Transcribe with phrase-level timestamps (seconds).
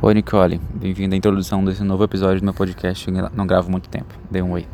[0.00, 0.60] Oi, Nicole.
[0.74, 3.10] Bem-vindo à introdução desse novo episódio do meu podcast.
[3.34, 4.14] Não gravo muito tempo.
[4.30, 4.64] Dê um oi.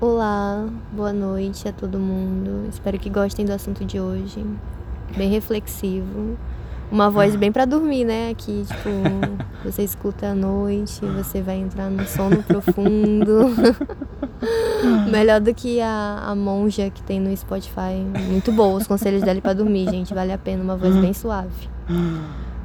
[0.00, 2.68] Olá, boa noite a todo mundo.
[2.68, 4.46] Espero que gostem do assunto de hoje.
[5.16, 6.38] Bem reflexivo.
[6.92, 8.30] Uma voz bem para dormir, né?
[8.30, 8.88] Aqui, tipo,
[9.68, 13.48] você escuta à noite, você vai entrar no sono profundo.
[15.10, 17.96] Melhor do que a, a monja que tem no Spotify.
[18.28, 20.14] Muito boa os conselhos dela para dormir, gente.
[20.14, 21.68] Vale a pena, uma voz bem suave.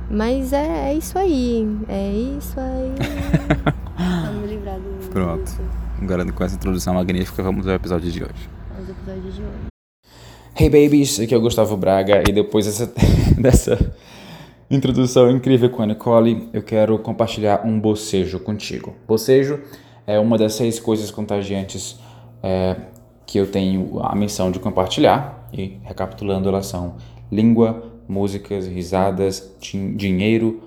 [0.10, 1.68] Mas é, é isso aí.
[1.90, 2.96] É isso aí.
[4.26, 5.10] Vamos livrar do.
[5.10, 5.52] Pronto.
[6.02, 8.50] Agora com essa introdução magnífica, vamos ao episódio de hoje.
[8.72, 9.68] Vamos ao episódio de hoje.
[10.56, 12.94] Hey babies, aqui é o Gustavo Braga e depois dessa,
[13.38, 13.94] dessa
[14.70, 18.96] introdução incrível com a Nicole, eu quero compartilhar um bocejo contigo.
[19.08, 19.60] Bocejo
[20.06, 22.00] é uma das seis coisas contagiantes
[22.42, 22.76] é,
[23.26, 26.96] que eu tenho a missão de compartilhar e recapitulando elas são
[27.32, 29.56] língua, músicas, risadas,
[29.96, 30.62] dinheiro,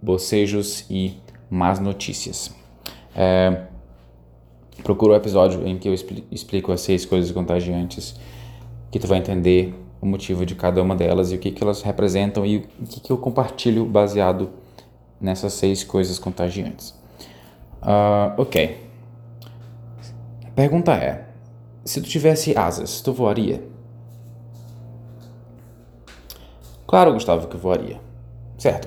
[0.00, 1.16] bocejos e
[1.50, 2.54] más notícias.
[3.14, 3.62] É,
[4.82, 5.94] procura o episódio em que eu
[6.30, 8.14] explico as seis coisas contagiantes
[8.90, 11.80] que tu vai entender o motivo de cada uma delas e o que, que elas
[11.82, 14.50] representam e o que, que eu compartilho baseado
[15.20, 16.90] nessas seis coisas contagiantes.
[17.80, 18.76] Uh, ok.
[20.46, 21.28] A pergunta é:
[21.84, 23.62] se tu tivesse asas, tu voaria?
[26.92, 27.98] Claro, Gustavo, que voaria.
[28.58, 28.86] Certo.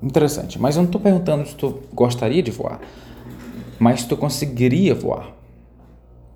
[0.00, 0.56] Interessante.
[0.56, 2.80] Mas eu não estou perguntando se tu gostaria de voar,
[3.76, 5.32] mas se tu conseguiria voar.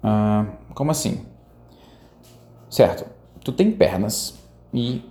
[0.02, 1.24] Uh, como assim?
[2.68, 3.06] Certo,
[3.44, 4.40] tu tem pernas
[4.74, 5.04] e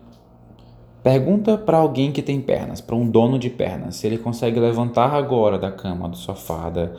[1.01, 5.13] pergunta para alguém que tem pernas, para um dono de pernas, se ele consegue levantar
[5.13, 6.89] agora da cama, do sofá, da,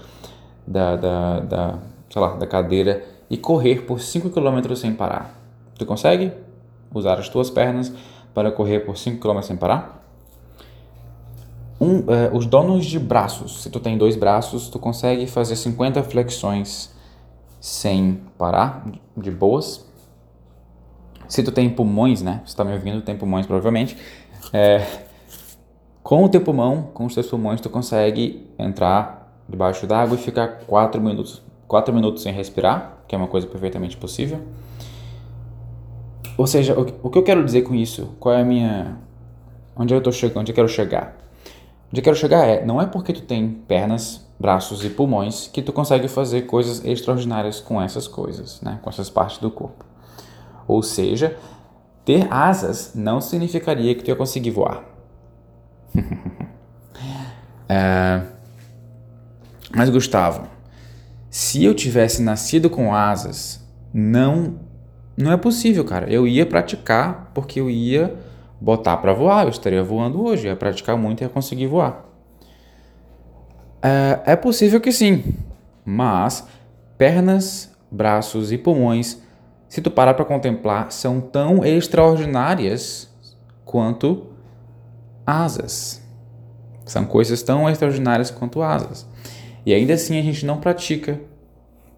[0.67, 5.39] da, da, da sei lá, da cadeira e correr por 5 km sem parar.
[5.77, 6.33] Tu consegue
[6.95, 7.93] usar as tuas pernas
[8.37, 10.07] para correr por 5 km sem parar?
[11.81, 16.03] Um, eh, os donos de braços, se tu tem dois braços, tu consegue fazer 50
[16.03, 16.95] flexões
[17.59, 19.87] sem parar, de boas.
[21.27, 22.43] Se tu tem pulmões, né?
[22.45, 23.97] Você está me ouvindo, tem pulmões provavelmente.
[24.53, 24.87] É,
[26.03, 30.59] com o teu pulmão, com os teus pulmões, tu consegue entrar debaixo d'água e ficar
[30.67, 34.43] 4 minutos, 4 minutos sem respirar, que é uma coisa perfeitamente possível.
[36.37, 38.15] Ou seja, o, o que eu quero dizer com isso?
[38.21, 38.99] Qual é a minha.
[39.77, 40.41] Onde eu estou chegando?
[40.41, 41.17] Onde eu quero chegar?
[41.91, 45.63] Onde eu quero chegar é: não é porque tu tem pernas, braços e pulmões que
[45.63, 48.79] tu consegue fazer coisas extraordinárias com essas coisas, né?
[48.83, 49.85] Com essas partes do corpo.
[50.69, 51.37] Ou seja,
[52.05, 54.85] ter asas não significaria que tu ia conseguir voar.
[57.69, 58.23] é...
[59.75, 60.47] Mas Gustavo,
[61.31, 64.59] se eu tivesse nascido com asas, não
[65.17, 66.11] não é possível, cara.
[66.11, 68.15] Eu ia praticar porque eu ia
[68.61, 69.45] botar para voar.
[69.45, 72.05] Eu estaria voando hoje, eu ia praticar muito e ia conseguir voar.
[73.83, 75.35] É, é possível que sim,
[75.85, 76.47] mas
[76.99, 79.21] pernas, braços e pulmões
[79.69, 83.11] se tu parar para contemplar, são tão extraordinárias
[83.65, 84.27] quanto
[85.27, 86.03] asas.
[86.85, 89.07] São coisas tão extraordinárias quanto asas.
[89.65, 91.21] E ainda assim a gente não pratica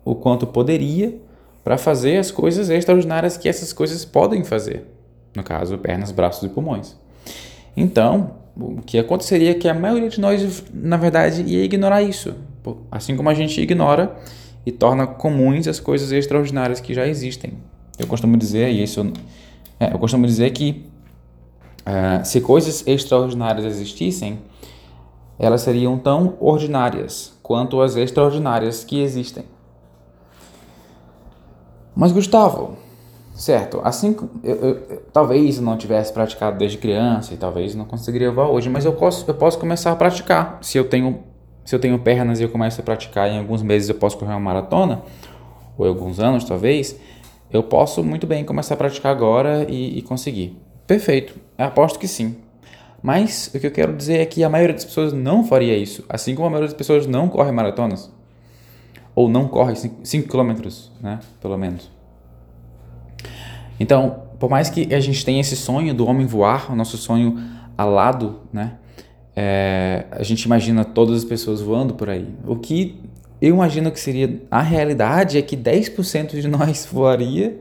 [0.05, 1.21] o quanto poderia
[1.69, 4.87] para fazer as coisas extraordinárias que essas coisas podem fazer.
[5.37, 6.97] No caso, pernas, braços e pulmões.
[7.77, 12.35] Então, o que aconteceria é que a maioria de nós, na verdade, ia ignorar isso.
[12.91, 14.17] Assim como a gente ignora
[14.65, 17.53] e torna comuns as coisas extraordinárias que já existem.
[17.99, 19.13] Eu costumo dizer, e isso
[19.79, 20.87] é, eu costumo dizer que
[21.81, 24.39] uh, se coisas extraordinárias existissem,
[25.39, 29.45] elas seriam tão ordinárias quanto as extraordinárias que existem.
[31.99, 32.77] Mas Gustavo,
[33.35, 38.31] certo, assim eu, eu, eu, talvez não tivesse praticado desde criança e talvez não conseguiria
[38.31, 41.25] voar hoje, mas eu posso, eu posso começar a praticar se eu tenho
[41.65, 44.31] se eu tenho pernas e eu começo a praticar, em alguns meses eu posso correr
[44.31, 45.03] uma maratona,
[45.77, 46.95] ou em alguns anos talvez,
[47.51, 50.57] eu posso muito bem começar a praticar agora e, e conseguir.
[50.87, 52.37] Perfeito, aposto que sim.
[53.03, 56.05] Mas o que eu quero dizer é que a maioria das pessoas não faria isso,
[56.09, 58.09] assim como a maioria das pessoas não corre maratonas.
[59.19, 60.69] Ou não corre 5 km,
[61.01, 61.19] né?
[61.41, 61.91] Pelo menos.
[63.81, 67.37] Então, por mais que a gente tenha esse sonho do homem voar, o nosso sonho
[67.77, 68.75] alado, né?
[69.41, 72.27] é, a gente imagina todas as pessoas voando por aí.
[72.45, 73.01] O que
[73.41, 77.57] eu imagino que seria a realidade é que 10% de nós voaria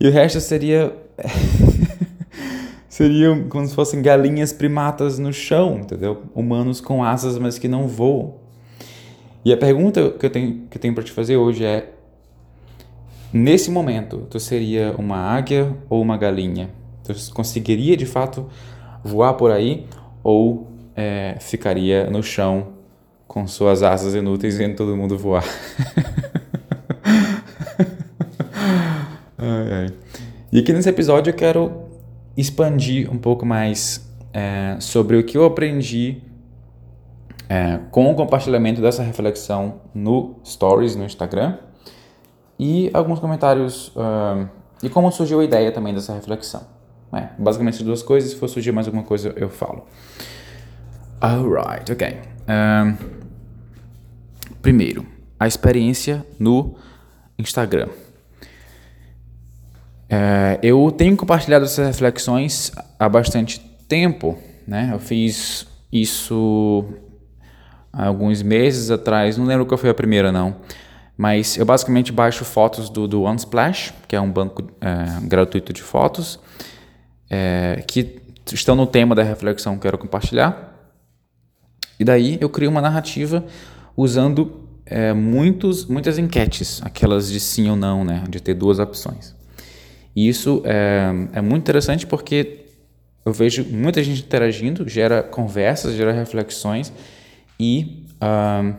[0.00, 0.90] e o resto seria
[2.88, 6.22] seriam como se fossem galinhas primatas no chão, entendeu?
[6.34, 8.41] Humanos com asas, mas que não voam.
[9.44, 11.90] E a pergunta que eu tenho tenho para te fazer hoje é
[13.32, 16.70] nesse momento, tu seria uma águia ou uma galinha?
[17.02, 18.48] Tu conseguiria de fato
[19.02, 19.86] voar por aí
[20.22, 22.68] ou é, ficaria no chão
[23.26, 25.44] com suas asas inúteis vendo todo mundo voar.
[29.38, 29.92] ai, ai.
[30.52, 31.72] E aqui nesse episódio eu quero
[32.36, 36.22] expandir um pouco mais é, sobre o que eu aprendi
[37.52, 41.58] é, com o compartilhamento dessa reflexão no Stories no Instagram
[42.58, 44.48] e alguns comentários uh,
[44.82, 46.62] e como surgiu a ideia também dessa reflexão.
[47.12, 49.84] É, basicamente duas coisas, se for surgir mais alguma coisa eu falo.
[51.20, 52.20] Alright, ok.
[52.48, 52.96] Um,
[54.62, 55.06] primeiro,
[55.38, 56.74] a experiência no
[57.38, 57.90] Instagram.
[60.08, 64.88] É, eu tenho compartilhado essas reflexões há bastante tempo, né?
[64.90, 66.86] Eu fiz isso
[67.92, 70.56] alguns meses atrás, não lembro qual foi a primeira não,
[71.16, 75.82] mas eu basicamente baixo fotos do, do Unsplash, que é um banco é, gratuito de
[75.82, 76.40] fotos,
[77.28, 78.20] é, que
[78.52, 80.70] estão no tema da reflexão que eu quero compartilhar.
[82.00, 83.44] E daí eu crio uma narrativa
[83.96, 89.34] usando é, muitos, muitas enquetes, aquelas de sim ou não, né, de ter duas opções.
[90.14, 92.66] E isso é, é muito interessante porque
[93.24, 96.92] eu vejo muita gente interagindo, gera conversas, gera reflexões
[97.62, 98.76] e, uh,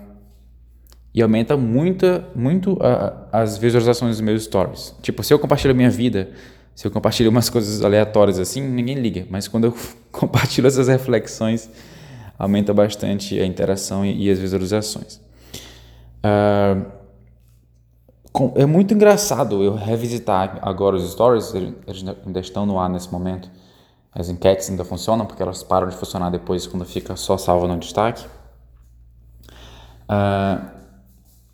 [1.13, 4.93] e aumenta muito uh, as visualizações dos meus stories.
[5.01, 6.31] Tipo, se eu compartilho minha vida,
[6.75, 9.25] se eu compartilho umas coisas aleatórias assim, ninguém liga.
[9.29, 9.75] Mas quando eu
[10.11, 11.69] compartilho essas reflexões,
[12.37, 15.21] aumenta bastante a interação e, e as visualizações.
[16.25, 17.03] Uh,
[18.55, 23.49] é muito engraçado eu revisitar agora os stories, eles ainda estão no ar nesse momento.
[24.11, 27.77] As enquetes ainda funcionam, porque elas param de funcionar depois quando fica só salva no
[27.77, 28.25] destaque.
[30.03, 30.71] Uh,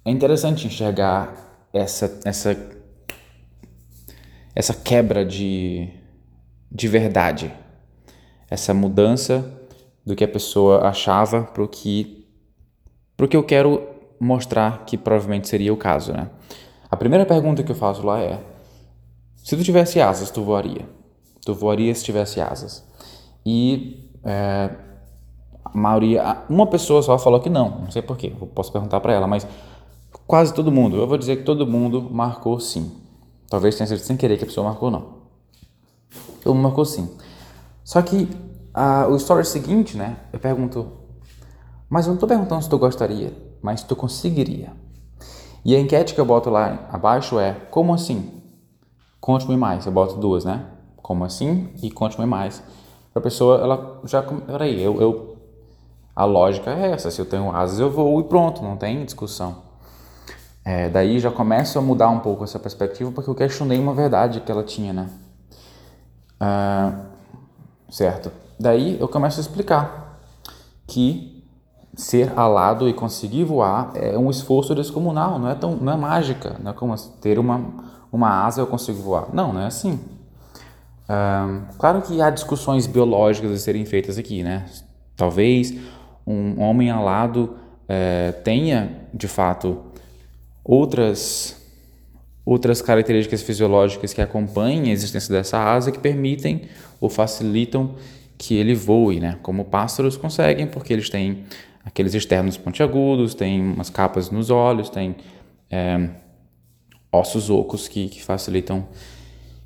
[0.05, 1.35] é interessante enxergar
[1.73, 2.55] essa, essa
[4.59, 5.87] essa quebra de,
[6.69, 7.53] de verdade,
[8.49, 9.49] essa mudança
[10.05, 12.27] do que a pessoa achava para o que,
[13.29, 13.87] que eu quero
[14.19, 16.11] mostrar que provavelmente seria o caso.
[16.11, 16.29] Né?
[16.91, 18.43] A primeira pergunta que eu faço lá é:
[19.37, 20.85] se tu tivesse asas, tu voaria?
[21.45, 22.85] Tu voaria se tivesse asas?
[23.45, 24.69] E é,
[25.73, 29.27] a maioria, uma pessoa só falou que não, não sei porquê, posso perguntar para ela,
[29.27, 29.47] mas
[30.27, 32.91] quase todo mundo, eu vou dizer que todo mundo marcou sim.
[33.49, 35.19] Talvez tenha sido sem querer que a pessoa marcou, não.
[36.43, 37.09] Todo mundo marcou sim.
[37.83, 38.29] Só que
[38.73, 40.17] a, o story seguinte, né?
[40.31, 40.87] Eu pergunto,
[41.89, 44.71] mas eu não estou perguntando se tu gostaria, mas se tu conseguiria.
[45.65, 48.31] E a enquete que eu boto lá abaixo é: como assim?
[49.19, 49.85] Conte-me mais.
[49.85, 50.65] Eu boto duas, né?
[50.97, 52.63] Como assim e conte-me mais.
[53.13, 54.21] A pessoa, ela já.
[54.21, 55.28] Peraí, eu, eu.
[56.19, 59.55] A lógica é essa: se eu tenho asas, eu vou e pronto, não tem discussão.
[60.65, 64.41] É, daí já começo a mudar um pouco essa perspectiva porque eu questionei uma verdade
[64.41, 65.09] que ela tinha, né?
[66.37, 67.05] Ah,
[67.89, 68.33] certo.
[68.59, 70.19] Daí eu começo a explicar
[70.85, 71.41] que
[71.95, 76.57] ser alado e conseguir voar é um esforço descomunal, não é tão, não é mágica,
[76.61, 77.61] não é como ter uma
[78.11, 79.27] uma asa eu consigo voar.
[79.31, 79.97] Não, não é assim.
[81.07, 84.65] Ah, claro que há discussões biológicas a serem feitas aqui, né?
[85.15, 85.73] Talvez
[86.29, 89.81] um homem alado é, tenha de fato
[90.63, 91.57] outras
[92.45, 96.63] outras características fisiológicas que acompanhem a existência dessa asa que permitem
[96.99, 97.95] ou facilitam
[98.37, 99.37] que ele voe, né?
[99.43, 101.43] Como pássaros conseguem, porque eles têm
[101.83, 105.15] aqueles externos pontiagudos, têm umas capas nos olhos, têm
[105.69, 106.09] é,
[107.11, 108.87] ossos ocos que, que, facilitam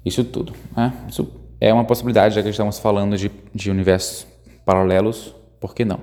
[0.03, 0.53] isso tudo.
[0.75, 0.91] Né?
[1.07, 1.29] Isso
[1.61, 4.27] é uma possibilidade, já que estamos falando de, de universos
[4.65, 5.99] paralelos, por que não?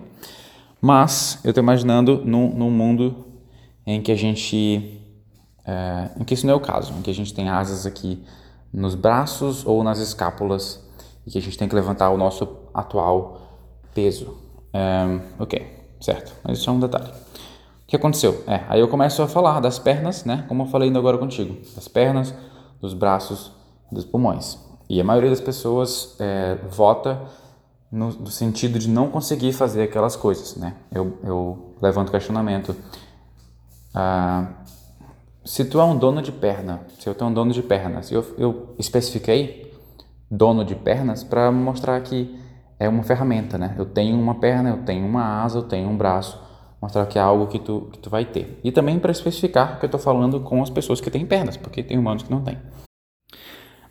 [0.81, 3.27] Mas eu estou imaginando num, num mundo
[3.87, 5.01] em que a gente,
[5.67, 8.25] é, em que isso não é o caso, em que a gente tem asas aqui
[8.73, 10.83] nos braços ou nas escápulas
[11.27, 13.41] e que a gente tem que levantar o nosso atual
[13.95, 14.39] peso.
[14.73, 15.67] É, ok,
[16.01, 17.09] certo, mas isso é um detalhe.
[17.09, 18.45] O que aconteceu?
[18.47, 21.57] É, aí eu começo a falar das pernas, né, como eu falei ainda agora contigo,
[21.75, 22.33] das pernas,
[22.81, 23.51] dos braços,
[23.91, 24.59] dos pulmões.
[24.89, 27.21] E a maioria das pessoas é, vota
[27.91, 30.75] no, no, sentido de não conseguir fazer aquelas coisas, né?
[30.93, 32.75] Eu, eu levanto questionamento
[33.95, 34.47] ah,
[35.45, 38.25] se tu é um dono de perna, se eu tenho um dono de pernas, eu,
[38.39, 39.73] eu especifiquei
[40.31, 42.39] dono de pernas para mostrar que
[42.79, 43.75] é uma ferramenta, né?
[43.77, 46.41] Eu tenho uma perna, eu tenho uma asa, eu tenho um braço,
[46.81, 48.61] mostrar que é algo que tu, que tu vai ter.
[48.63, 51.83] E também para especificar que eu estou falando com as pessoas que têm pernas, porque
[51.83, 52.59] tem humanos que não têm.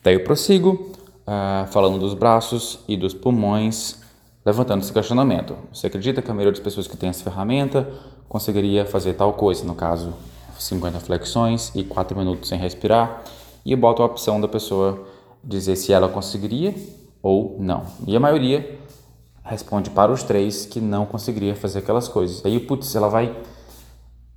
[0.01, 0.93] Daí eu prossigo,
[1.29, 3.99] uh, falando dos braços e dos pulmões,
[4.43, 5.55] levantando esse questionamento.
[5.71, 7.87] Você acredita que a maioria das pessoas que tem essa ferramenta
[8.27, 10.13] conseguiria fazer tal coisa, no caso
[10.57, 13.23] 50 flexões e 4 minutos sem respirar,
[13.63, 15.05] e eu boto a opção da pessoa
[15.43, 16.73] dizer se ela conseguiria
[17.21, 17.85] ou não.
[18.07, 18.79] E a maioria
[19.43, 22.45] responde para os três que não conseguiria fazer aquelas coisas.
[22.45, 23.35] Aí, putz, ela vai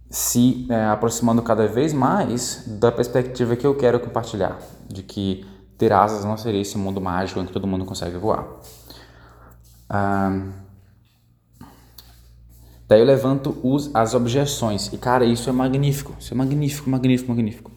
[0.09, 5.45] se é, aproximando cada vez mais da perspectiva que eu quero compartilhar, de que
[5.79, 8.47] ter asas não seria esse mundo mágico em que todo mundo consegue voar.
[9.89, 10.49] Ah,
[12.89, 14.93] daí eu levanto os, as objeções.
[14.93, 16.15] E, cara, isso é magnífico.
[16.19, 17.71] Isso é magnífico, magnífico, magnífico.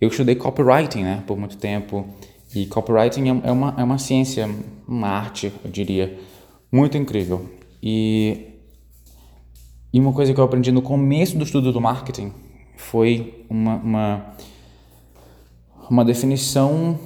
[0.00, 2.06] Eu estudei copywriting né, por muito tempo.
[2.54, 4.48] E copywriting é, é uma, é uma ciência,
[4.86, 6.18] uma arte, eu diria,
[6.72, 7.48] muito incrível.
[7.82, 8.54] E,
[9.92, 12.32] e uma coisa que eu aprendi no começo do estudo do marketing
[12.76, 14.26] foi uma, uma,
[15.90, 16.98] uma definição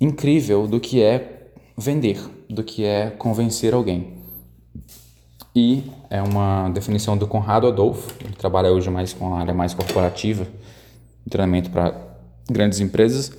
[0.00, 4.14] incrível do que é vender, do que é convencer alguém.
[5.54, 9.72] E é uma definição do Conrado Adolfo, ele trabalha hoje mais com a área mais
[9.72, 10.46] corporativa,
[11.30, 11.94] treinamento para
[12.50, 13.32] grandes empresas,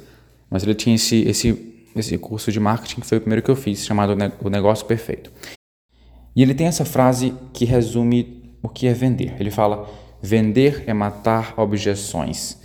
[0.49, 3.55] mas ele tinha esse, esse, esse curso de marketing que foi o primeiro que eu
[3.55, 5.31] fiz, chamado O Negócio Perfeito.
[6.35, 9.35] E ele tem essa frase que resume o que é vender.
[9.39, 9.89] Ele fala:
[10.21, 12.57] vender é matar objeções.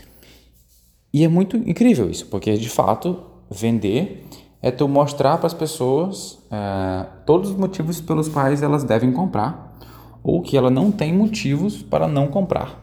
[1.12, 3.22] E é muito incrível isso, porque de fato,
[3.52, 4.26] vender
[4.60, 9.76] é tu mostrar para as pessoas é, todos os motivos pelos quais elas devem comprar
[10.22, 12.80] ou que ela não tem motivos para não comprar.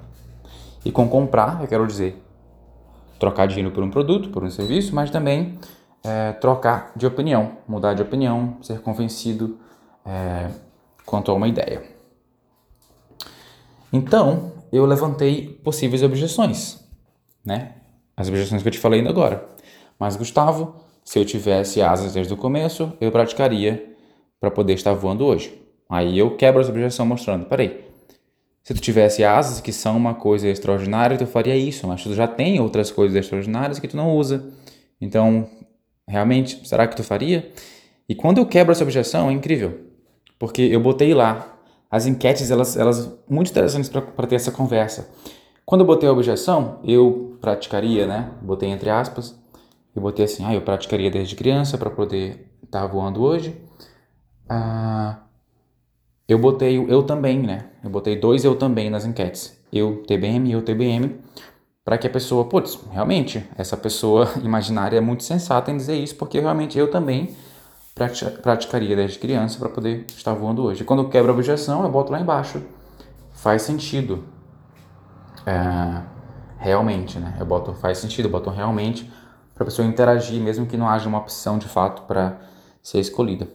[0.83, 2.21] E com comprar, eu quero dizer
[3.17, 5.57] trocar dinheiro por um produto, por um serviço, mas também
[6.03, 9.57] é, trocar de opinião, mudar de opinião, ser convencido
[10.05, 10.49] é,
[11.05, 11.83] quanto a uma ideia.
[13.91, 16.79] Então, eu levantei possíveis objeções,
[17.43, 17.73] né?
[18.15, 19.49] As objeções que eu te falei ainda agora.
[19.99, 23.95] Mas, Gustavo, se eu tivesse asas desde o começo, eu praticaria
[24.39, 25.53] para poder estar voando hoje.
[25.89, 27.83] Aí eu quebro essa objeção mostrando, peraí,
[28.63, 32.27] se tu tivesse asas que são uma coisa extraordinária, tu faria isso, mas tu já
[32.27, 34.53] tem outras coisas extraordinárias que tu não usa.
[35.01, 35.49] Então,
[36.07, 37.51] realmente, será que tu faria?
[38.07, 39.79] E quando eu quebro essa objeção, é incrível,
[40.37, 41.57] porque eu botei lá
[41.89, 45.09] as enquetes, elas, elas muito interessantes para ter essa conversa.
[45.65, 48.31] Quando eu botei a objeção, eu praticaria, né?
[48.41, 49.35] Botei entre aspas,
[49.95, 53.59] eu botei assim, ah, eu praticaria desde criança para poder estar tá voando hoje.
[54.47, 55.19] Ah,
[56.27, 57.65] eu botei o eu também, né?
[57.83, 59.59] Eu botei dois eu também nas enquetes.
[59.73, 61.19] Eu, TBM, eu, TBM,
[61.83, 66.15] para que a pessoa, putz, realmente, essa pessoa imaginária é muito sensata em dizer isso,
[66.15, 67.35] porque realmente eu também
[68.41, 70.83] praticaria desde criança para poder estar voando hoje.
[70.83, 72.61] E quando eu quebro a objeção, eu boto lá embaixo.
[73.33, 74.23] Faz sentido.
[75.45, 76.01] É,
[76.59, 77.35] realmente, né?
[77.39, 79.11] Eu boto faz sentido, eu boto realmente
[79.59, 82.39] para a pessoa interagir, mesmo que não haja uma opção de fato para
[82.81, 83.45] ser escolhida.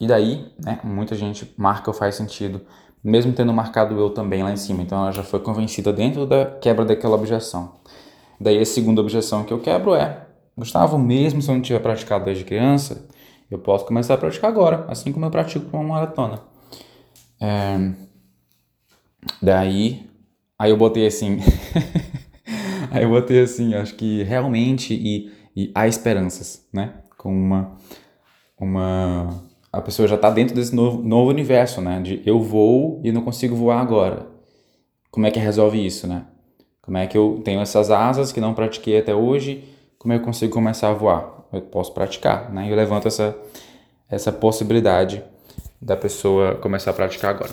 [0.00, 2.60] E daí, né, muita gente marca o faz sentido,
[3.02, 4.80] mesmo tendo marcado eu também lá em cima.
[4.80, 7.80] Então ela já foi convencida dentro da quebra daquela objeção.
[8.40, 10.24] Daí a segunda objeção que eu quebro é:
[10.56, 13.08] Gustavo, mesmo se eu não tiver praticado desde criança,
[13.50, 16.42] eu posso começar a praticar agora, assim como eu pratico uma maratona.
[17.40, 17.90] É...
[19.42, 20.08] Daí,
[20.56, 21.40] aí eu botei assim.
[22.92, 26.94] aí eu botei assim, acho que realmente e, e há esperanças, né?
[27.16, 27.76] Com uma.
[28.58, 32.00] Uma a pessoa já está dentro desse novo, novo universo, né?
[32.00, 34.26] De eu vou e não consigo voar agora.
[35.10, 36.24] Como é que resolve isso, né?
[36.80, 39.64] Como é que eu tenho essas asas que não pratiquei até hoje?
[39.98, 41.46] Como é que eu consigo começar a voar?
[41.52, 42.70] Eu posso praticar, né?
[42.70, 43.36] Eu levanto essa,
[44.08, 45.22] essa possibilidade
[45.80, 47.52] da pessoa começar a praticar agora.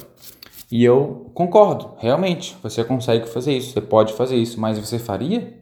[0.73, 5.55] E eu concordo, realmente, você consegue fazer isso, você pode fazer isso, mas você faria?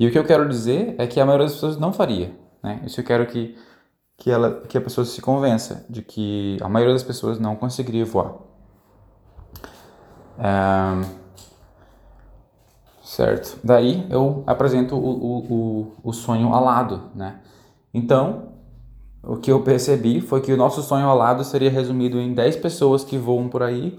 [0.00, 2.80] E o que eu quero dizer é que a maioria das pessoas não faria, né?
[2.86, 3.54] Isso eu quero que
[4.16, 8.06] que, ela, que a pessoa se convença de que a maioria das pessoas não conseguiria
[8.06, 8.36] voar.
[10.38, 11.06] É,
[13.02, 13.58] certo.
[13.62, 17.40] Daí eu apresento o, o, o, o sonho alado, né?
[17.92, 18.55] Então,
[19.26, 23.04] o que eu percebi foi que o nosso sonho alado seria resumido em 10 pessoas
[23.04, 23.98] que voam por aí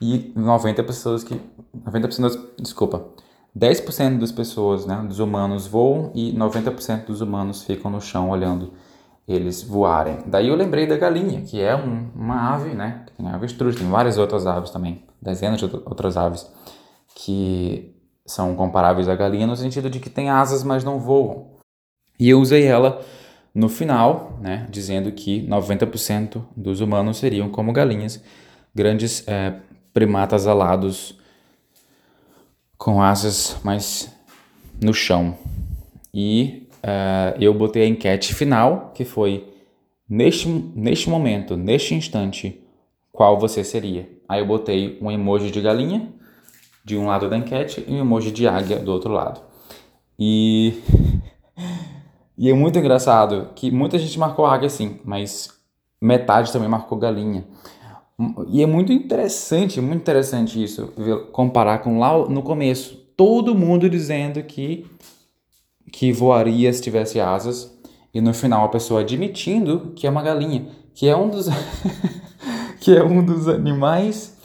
[0.00, 1.40] e 90 pessoas que
[1.74, 3.06] 90% das, desculpa,
[3.56, 8.72] 10% das pessoas, né, dos humanos voam e 90% dos humanos ficam no chão olhando
[9.26, 10.18] eles voarem.
[10.26, 13.06] Daí eu lembrei da galinha, que é um, uma ave, né?
[13.16, 16.48] Tem avestruz, tem várias outras aves também, dezenas de outras aves
[17.16, 17.92] que
[18.24, 21.56] são comparáveis à galinha no sentido de que tem asas, mas não voam.
[22.20, 23.00] E eu usei ela
[23.56, 28.22] no final, né, dizendo que 90% dos humanos seriam como galinhas,
[28.74, 29.54] grandes é,
[29.94, 31.18] primatas alados
[32.76, 34.14] com asas, mas
[34.78, 35.38] no chão.
[36.12, 39.50] E uh, eu botei a enquete final, que foi
[40.06, 42.60] neste, neste momento, neste instante,
[43.10, 44.06] qual você seria.
[44.28, 46.12] Aí eu botei um emoji de galinha
[46.84, 49.40] de um lado da enquete e um emoji de águia do outro lado.
[50.18, 50.74] E
[52.36, 55.50] E é muito engraçado que muita gente marcou águia sim, mas
[56.00, 57.44] metade também marcou galinha.
[58.48, 60.92] E é muito interessante, muito interessante isso,
[61.32, 62.96] comparar com lá no começo.
[63.16, 64.86] Todo mundo dizendo que,
[65.92, 67.74] que voaria se tivesse asas,
[68.12, 71.48] e no final a pessoa admitindo que é uma galinha, que é um dos,
[72.80, 74.36] que é um dos animais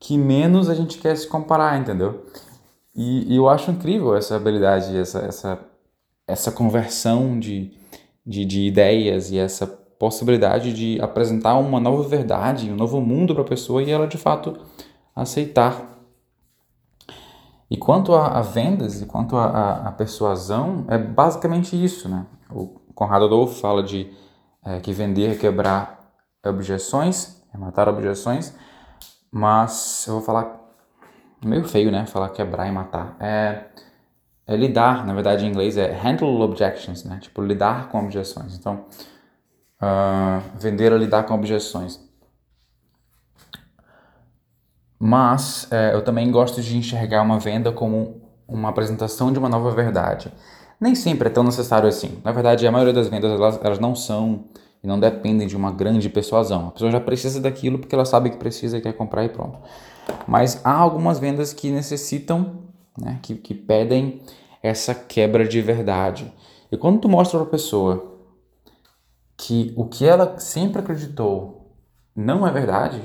[0.00, 2.26] que menos a gente quer se comparar, entendeu?
[2.94, 5.58] E, e eu acho incrível essa habilidade, essa, essa,
[6.26, 7.72] essa conversão de,
[8.24, 13.42] de, de ideias e essa possibilidade de apresentar uma nova verdade, um novo mundo para
[13.42, 14.58] a pessoa e ela de fato
[15.14, 15.94] aceitar.
[17.70, 22.26] E quanto a, a vendas e quanto a, a, a, persuasão, é basicamente isso, né?
[22.50, 24.10] O Conrado Adolfo fala de
[24.64, 26.12] é, que vender é quebrar
[26.44, 28.54] objeções, é matar objeções,
[29.30, 30.60] mas eu vou falar
[31.44, 32.06] meio feio, né?
[32.06, 33.16] Falar quebrar e matar.
[33.18, 33.64] É,
[34.46, 37.18] é lidar, na verdade em inglês é handle objections, né?
[37.20, 38.56] Tipo, lidar com objeções.
[38.56, 38.84] Então,
[39.80, 42.00] uh, vender a lidar com objeções.
[44.98, 49.70] Mas é, eu também gosto de enxergar uma venda como uma apresentação de uma nova
[49.70, 50.32] verdade.
[50.80, 52.20] Nem sempre é tão necessário assim.
[52.24, 54.44] Na verdade, a maioria das vendas elas, elas não são
[54.82, 56.68] e não dependem de uma grande persuasão.
[56.68, 59.58] A pessoa já precisa daquilo porque ela sabe que precisa e quer comprar e pronto.
[60.26, 62.63] Mas há algumas vendas que necessitam,
[62.98, 64.22] né, que, que pedem
[64.62, 66.32] essa quebra de verdade.
[66.70, 68.18] E quando tu mostra para a pessoa
[69.36, 71.72] que o que ela sempre acreditou
[72.14, 73.02] não é verdade,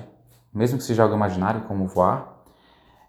[0.53, 2.43] mesmo que seja algo imaginário como voar,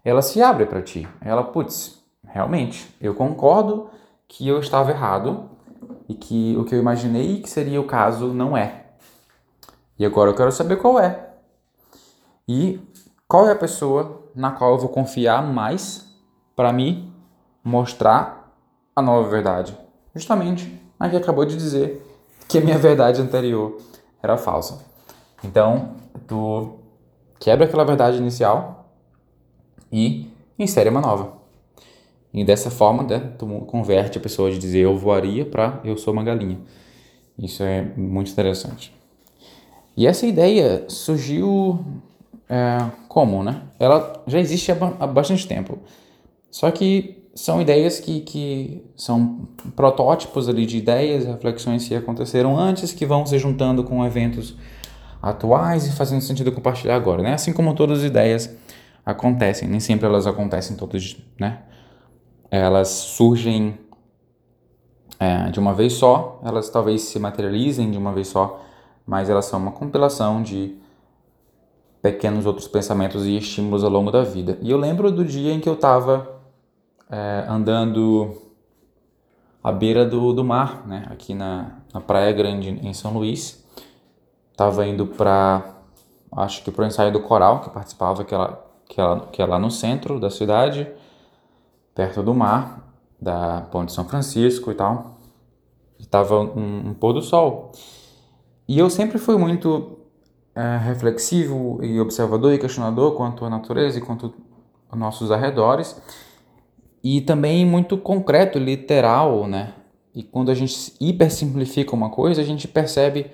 [0.03, 1.07] ela se abre para ti.
[1.21, 3.89] Ela, putz, realmente, eu concordo
[4.27, 5.49] que eu estava errado
[6.09, 8.85] e que o que eu imaginei que seria o caso não é.
[9.97, 11.29] E agora eu quero saber qual é.
[12.47, 12.81] E
[13.27, 16.10] qual é a pessoa na qual eu vou confiar mais
[16.55, 17.11] para me
[17.63, 18.53] mostrar
[18.95, 19.77] a nova verdade?
[20.13, 22.05] Justamente a que acabou de dizer
[22.47, 23.77] que a minha verdade anterior
[24.21, 24.85] era falsa.
[25.43, 25.95] Então,
[26.27, 26.75] tu
[27.39, 28.89] quebra aquela verdade inicial
[29.91, 31.33] e insere uma nova.
[32.33, 36.13] E dessa forma, né, tu converte a pessoa de dizer eu voaria para eu sou
[36.13, 36.59] uma galinha.
[37.37, 38.93] Isso é muito interessante.
[39.97, 41.83] E essa ideia surgiu
[42.47, 43.63] é, como, né?
[43.79, 44.75] Ela já existe há,
[45.07, 45.79] bastante tempo.
[46.51, 52.91] Só que são ideias que, que são protótipos ali de ideias, reflexões que aconteceram antes,
[52.91, 54.55] que vão se juntando com eventos
[55.21, 57.33] atuais e fazendo sentido compartilhar agora, né?
[57.33, 58.53] Assim como todas as ideias
[59.05, 61.59] acontecem, nem sempre elas acontecem todas, né?
[62.49, 63.79] Elas surgem
[65.17, 68.61] é, de uma vez só, elas talvez se materializem de uma vez só,
[69.05, 70.75] mas elas são uma compilação de
[72.01, 74.57] pequenos outros pensamentos e estímulos ao longo da vida.
[74.61, 76.40] E eu lembro do dia em que eu estava
[77.11, 78.41] é, andando
[79.61, 81.05] à beira do, do mar, né?
[81.11, 83.63] aqui na, na Praia Grande, em São Luís.
[84.51, 85.75] Estava indo para,
[86.31, 89.45] acho que para o ensaio do coral, que participava, que, ela, que, ela, que é
[89.45, 90.87] lá no centro da cidade,
[91.93, 95.17] perto do mar, da Ponte São Francisco e tal.
[95.99, 97.71] Estava um, um pôr do sol.
[98.67, 99.99] E eu sempre fui muito
[100.55, 104.33] é, reflexivo e observador e questionador quanto à natureza e quanto
[104.89, 106.01] aos nossos arredores
[107.03, 109.73] e também muito concreto, literal, né?
[110.13, 113.27] E quando a gente hipersimplifica uma coisa, a gente percebe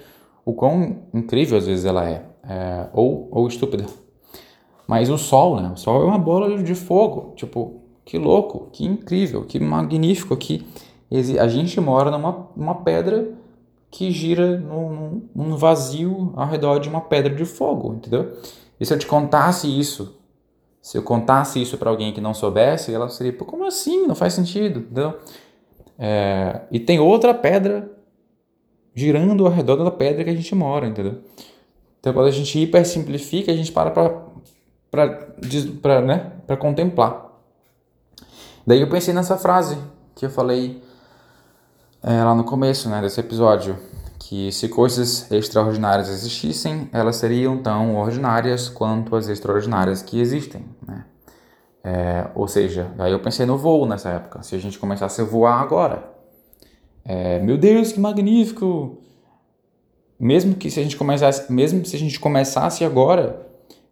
[0.46, 3.86] o quão incrível às vezes ela é, é ou, ou estúpida.
[4.88, 5.72] Mas o Sol, né?
[5.74, 7.34] O Sol é uma bola de fogo.
[7.36, 10.66] Tipo, que louco, que incrível, que magnífico que
[11.40, 13.34] a gente mora numa uma pedra
[13.92, 18.38] que gira num, num vazio ao redor de uma pedra de fogo, entendeu?
[18.80, 20.18] E se eu te contasse isso
[20.88, 24.08] se eu contasse isso para alguém que não soubesse, ela seria, Pô, como assim?
[24.08, 25.20] Não faz sentido, entendeu?
[26.00, 27.92] É, e tem outra pedra
[28.96, 31.16] girando ao redor da pedra que a gente mora, entendeu?
[32.00, 33.92] Então, quando a gente hipersimplifica, a gente para
[34.90, 37.34] para né, contemplar.
[38.66, 39.78] Daí eu pensei nessa frase
[40.16, 40.82] que eu falei
[42.02, 43.78] é, lá no começo né, desse episódio
[44.28, 51.06] que se coisas extraordinárias existissem, elas seriam tão ordinárias quanto as extraordinárias que existem, né?
[51.82, 54.44] É, ou seja, aí eu pensei no voo nessa época.
[54.44, 56.12] Se a gente começasse a voar agora,
[57.06, 58.98] é, meu Deus, que magnífico!
[60.20, 63.48] Mesmo que se a gente começasse, mesmo se a gente começasse agora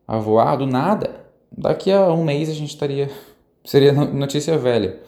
[0.06, 3.10] a voar do nada, daqui a um mês a gente estaria
[3.63, 5.00] seria notícia velha.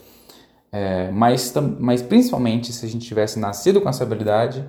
[0.72, 4.66] É, mas, mas principalmente se a gente tivesse nascido com essa habilidade,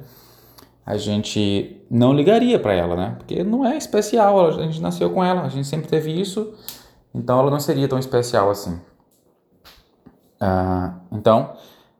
[0.89, 3.15] a gente não ligaria para ela, né?
[3.19, 6.55] Porque não é especial, a gente nasceu com ela, a gente sempre teve isso,
[7.15, 8.81] então ela não seria tão especial assim.
[10.41, 11.53] Uh, então,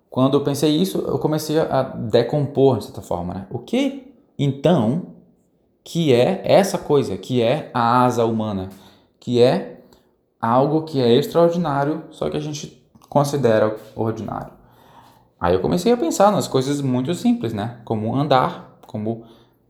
[0.09, 3.47] quando eu pensei isso, eu comecei a decompor de certa forma, né?
[3.51, 5.09] O que então
[5.85, 8.71] que é essa coisa, que é a asa humana,
[9.21, 9.83] que é
[10.41, 14.53] algo que é extraordinário, só que a gente considera ordinário.
[15.39, 17.83] Aí eu comecei a pensar nas coisas muito simples, né?
[17.85, 19.25] Como andar, como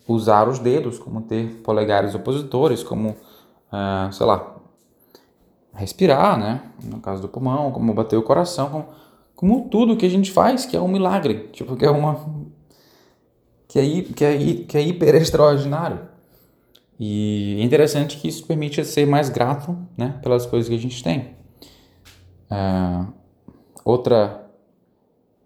[0.07, 4.57] usar os dedos, como ter polegares opositores, como, uh, sei lá,
[5.75, 6.63] respirar, né?
[6.83, 8.87] No caso do pulmão, como bater o coração, como,
[9.37, 12.19] como tudo que a gente faz, que é um milagre, tipo, que é uma...
[13.69, 16.01] que é, que é, que é hiper extraordinário.
[16.99, 20.19] E é interessante que isso permite ser mais grato, né?
[20.23, 21.37] Pelas coisas que a gente tem.
[22.51, 23.13] Uh,
[23.85, 24.48] outra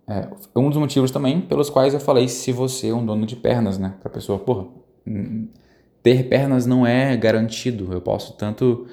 [0.09, 3.37] é, um dos motivos também pelos quais eu falei se você é um dono de
[3.37, 3.95] pernas, né?
[4.01, 4.67] Pra pessoa, porra,
[6.03, 7.93] ter pernas não é garantido.
[7.93, 8.87] Eu posso tanto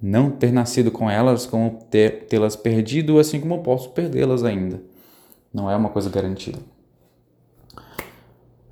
[0.00, 4.82] não ter nascido com elas como tê-las perdido, assim como eu posso perdê-las ainda.
[5.52, 6.58] Não é uma coisa garantida.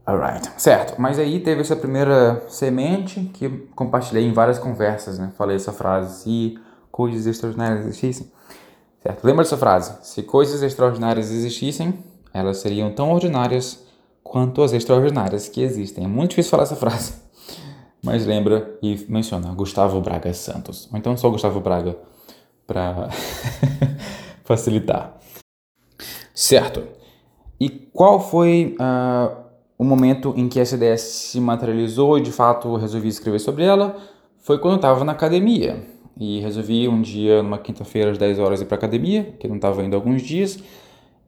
[0.07, 1.01] Alright, certo.
[1.01, 5.33] Mas aí teve essa primeira semente que compartilhei em várias conversas, né?
[5.37, 6.59] Falei essa frase, se
[6.91, 8.31] coisas extraordinárias existissem.
[9.07, 9.23] Certo?
[9.23, 9.99] Lembra dessa frase?
[10.01, 11.93] Se coisas extraordinárias existissem,
[12.33, 13.85] elas seriam tão ordinárias
[14.23, 16.05] quanto as extraordinárias que existem.
[16.05, 17.13] É muito difícil falar essa frase.
[18.03, 20.89] Mas lembra e menciona Gustavo Braga Santos.
[20.91, 21.99] Ou então só Gustavo Braga
[22.67, 23.11] para
[24.43, 25.19] facilitar.
[26.35, 26.83] Certo.
[27.61, 29.37] E qual foi uh,
[29.79, 33.97] o momento em que essa ideia se materializou e de fato resolvi escrever sobre ela?
[34.39, 38.61] Foi quando eu estava na academia e resolvi um dia, numa quinta-feira, às 10 horas,
[38.61, 40.59] ir para academia, que não estava indo há alguns dias,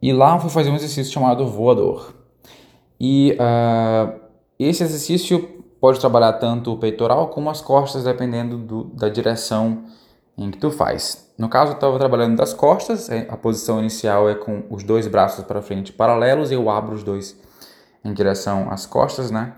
[0.00, 2.14] e lá fui fazer um exercício chamado voador.
[3.00, 4.20] E uh,
[4.58, 9.84] esse exercício pode trabalhar tanto o peitoral como as costas, dependendo do, da direção
[10.38, 11.32] em que tu faz.
[11.36, 15.06] No caso, eu estava trabalhando das costas, é, a posição inicial é com os dois
[15.06, 17.38] braços para frente paralelos, e eu abro os dois
[18.04, 19.52] em direção às costas, né,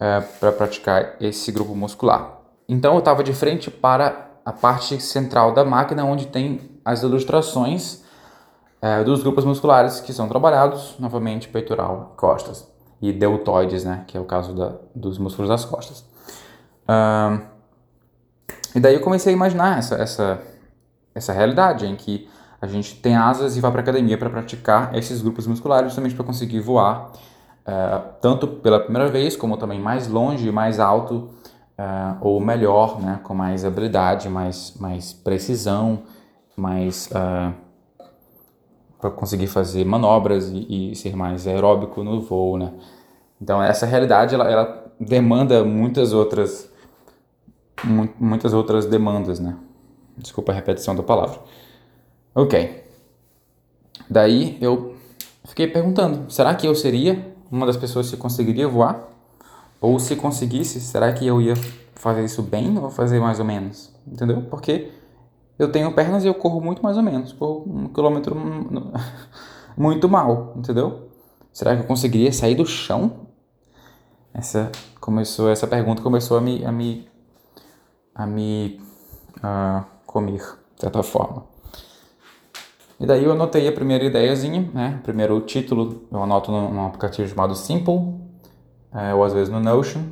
[0.00, 2.40] uh, é, para praticar esse grupo muscular.
[2.68, 8.02] Então, eu estava de frente para a parte central da máquina onde tem as ilustrações
[8.82, 12.68] é, dos grupos musculares que são trabalhados, novamente peitoral, costas
[13.00, 16.04] e deltoides, né, que é o caso da, dos músculos das costas.
[18.74, 20.42] E daí eu comecei a imaginar essa, essa,
[21.14, 22.28] essa realidade em que
[22.60, 26.24] a gente tem asas e vai para academia para praticar esses grupos musculares justamente para
[26.24, 27.12] conseguir voar
[27.66, 31.30] uh, tanto pela primeira vez como também mais longe e mais alto
[31.80, 36.02] uh, ou melhor, né, com mais habilidade, mais, mais precisão,
[36.56, 37.52] mais uh, ah,
[39.00, 42.72] para conseguir fazer manobras e, e, ser mais aeróbico no voo, né?
[43.40, 46.70] Então essa realidade ela, ela demanda muitas outras
[47.82, 49.56] mu muitas outras demandas, né?
[50.18, 51.40] Desculpa a repetição da palavra.
[52.34, 52.84] Ok.
[54.10, 54.94] Daí eu
[55.46, 59.08] fiquei perguntando: será que eu seria uma das pessoas que conseguiria voar?
[59.80, 61.54] Ou se conseguisse, será que eu ia
[61.94, 63.94] fazer isso bem ou fazer mais ou menos?
[64.06, 64.42] Entendeu?
[64.42, 64.90] Porque
[65.58, 68.34] eu tenho pernas e eu corro muito mais ou menos, por um quilômetro
[69.76, 71.10] muito mal, entendeu?
[71.52, 73.26] Será que eu conseguiria sair do chão?
[74.32, 77.08] Essa começou, essa pergunta começou a me a me
[78.14, 78.80] a me
[79.38, 80.40] uh, comer
[80.74, 81.44] de certa forma.
[82.98, 85.00] E daí eu anotei a primeira ideiazinha, né?
[85.02, 88.14] Primeiro o título eu anoto num aplicativo chamado Simple,
[88.94, 90.02] é, ou às vezes no Notion,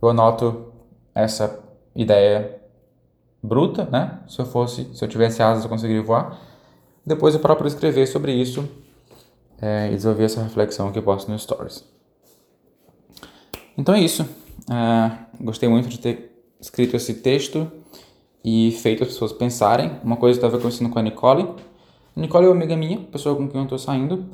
[0.00, 0.72] eu anoto
[1.14, 1.62] essa
[1.94, 2.60] ideia
[3.42, 4.20] bruta, né?
[4.28, 6.38] Se eu fosse, se eu tivesse asas, eu conseguiria voar.
[7.04, 8.68] Depois eu próprio escrever sobre isso
[9.60, 11.84] é, e desenvolver essa reflexão que eu posto no Stories.
[13.76, 14.28] Então é isso.
[14.70, 17.70] É, gostei muito de ter escrito esse texto
[18.44, 19.98] e feito as pessoas pensarem.
[20.02, 21.48] Uma coisa que estava conversando com a Nicole.
[22.16, 24.26] A Nicole é uma amiga minha, pessoa com quem eu estou saindo.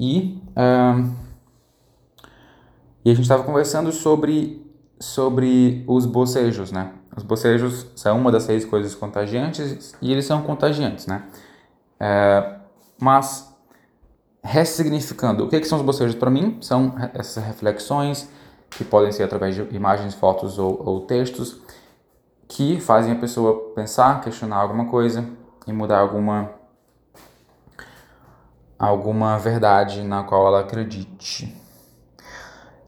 [0.00, 1.27] E uh,
[3.04, 4.66] e a gente estava conversando sobre,
[4.98, 6.92] sobre os bocejos, né?
[7.16, 11.24] Os bocejos são uma das seis coisas contagiantes e eles são contagiantes, né?
[11.98, 12.58] É,
[13.00, 13.52] mas,
[14.42, 16.58] ressignificando, o que, que são os bocejos para mim?
[16.60, 18.28] São essas reflexões
[18.70, 21.60] que podem ser através de imagens, fotos ou, ou textos
[22.46, 25.24] que fazem a pessoa pensar, questionar alguma coisa
[25.66, 26.50] e mudar alguma
[28.78, 31.54] alguma verdade na qual ela acredite.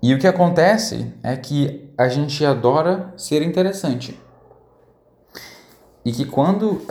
[0.03, 4.19] E o que acontece é que a gente adora ser interessante.
[6.03, 6.85] E que quando uh,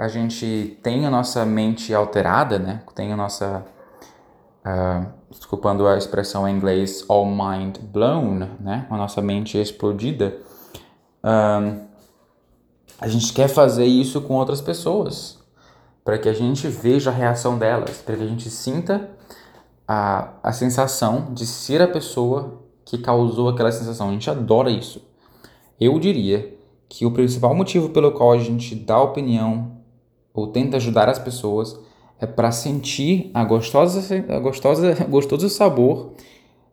[0.00, 3.64] a gente tem a nossa mente alterada, né, tem a nossa,
[4.66, 10.36] uh, desculpando a expressão em inglês, all mind blown, né, a nossa mente explodida,
[11.22, 11.80] uh,
[13.00, 15.38] a gente quer fazer isso com outras pessoas
[16.04, 19.08] para que a gente veja a reação delas, para que a gente sinta
[19.88, 24.10] a, a sensação de ser a pessoa que causou aquela sensação.
[24.10, 25.02] A gente adora isso.
[25.80, 26.54] Eu diria
[26.88, 29.78] que o principal motivo pelo qual a gente dá opinião
[30.34, 31.78] ou tenta ajudar as pessoas
[32.20, 36.12] é para sentir a gostosa, a gostosa, gostoso sabor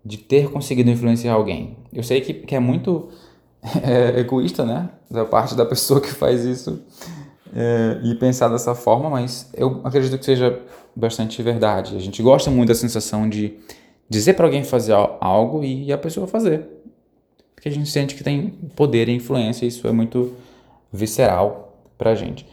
[0.04, 1.78] de ter conseguido influenciar alguém.
[1.93, 3.10] Eu sei que, que é muito
[3.84, 6.82] é, egoísta, né, da parte da pessoa que faz isso
[7.56, 10.62] é, e pensar dessa forma, mas eu acredito que seja
[10.95, 11.95] bastante verdade.
[11.95, 13.53] A gente gosta muito da sensação de
[14.10, 16.67] dizer para alguém fazer algo e a pessoa fazer.
[17.53, 20.34] Porque a gente sente que tem poder e influência, e isso é muito
[20.91, 22.45] visceral pra gente.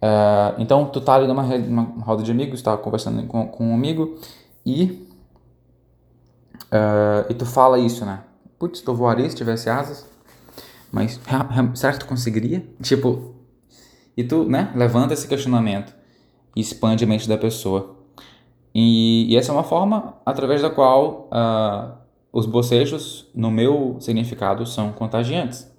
[0.00, 3.74] Uh, então, tu tá ali numa, numa roda de amigos, tá conversando com, com um
[3.74, 4.18] amigo
[4.64, 5.06] e,
[6.66, 8.20] uh, e tu fala isso, né?
[8.58, 10.06] Putz, tu voaria se tivesse asas,
[10.92, 11.20] mas
[11.74, 12.64] será que tu conseguiria?
[12.82, 13.34] Tipo,
[14.16, 15.97] e tu, né, levanta esse questionamento
[16.56, 17.96] expande a mente da pessoa.
[18.74, 21.96] E, e essa é uma forma através da qual uh,
[22.32, 25.70] os bocejos, no meu significado, são contagiantes.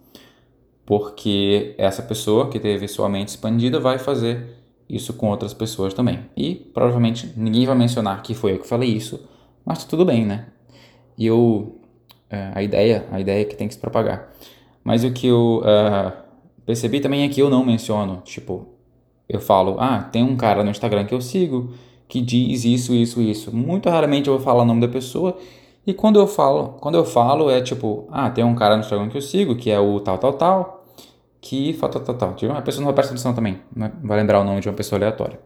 [0.86, 4.58] Porque essa pessoa que teve sua mente expandida vai fazer
[4.89, 6.25] isso com outras pessoas também.
[6.36, 9.23] E provavelmente ninguém vai mencionar que foi eu que falei isso,
[9.63, 10.47] mas tudo bem, né?
[11.17, 11.75] E eu.
[12.32, 14.32] Uh, a ideia, a ideia é que tem que se propagar.
[14.84, 15.62] Mas o que eu.
[15.63, 16.29] Uh,
[16.69, 18.67] Percebi também é que eu não menciono, tipo,
[19.30, 21.72] eu falo, ah, tem um cara no Instagram que eu sigo
[22.10, 23.56] que diz isso, isso, isso.
[23.56, 25.38] Muito raramente eu vou falar o nome da pessoa.
[25.86, 29.10] E quando eu falo, quando eu falo é tipo, ah, tem um cara no Instagram
[29.10, 30.84] que eu sigo, que é o tal, tal, tal,
[31.39, 32.34] que tal, tal, tal.
[32.34, 34.76] Tipo, a pessoa não vai prestar atenção também, não vai lembrar o nome de uma
[34.76, 35.39] pessoa aleatória.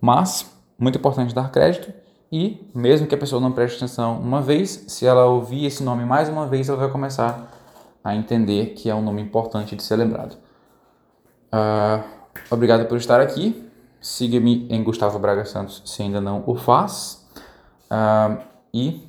[0.00, 1.92] Mas, muito importante dar crédito
[2.32, 6.04] e, mesmo que a pessoa não preste atenção uma vez, se ela ouvir esse nome
[6.04, 7.48] mais uma vez, ela vai começar
[8.02, 10.36] a entender que é um nome importante de ser lembrado.
[11.52, 12.02] Uh,
[12.50, 13.68] obrigado por estar aqui.
[14.00, 17.24] Siga-me em Gustavo Braga Santos se ainda não o faz.
[17.90, 18.42] Uh,
[18.72, 19.08] e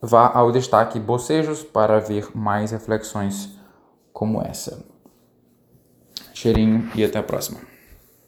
[0.00, 3.50] vá ao destaque Bocejos para ver mais reflexões
[4.12, 4.84] como essa.
[6.34, 7.69] Cheirinho e até a próxima.